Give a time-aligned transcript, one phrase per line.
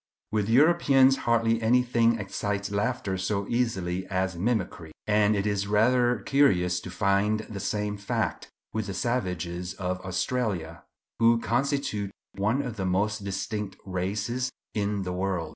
[0.31, 6.79] With Europeans hardly anything excites laughter so easily as mimicry; and it is rather curious
[6.79, 10.81] to find the same fact with the savages of Australia,
[11.19, 15.49] who constitute one of the most distinct races in the world.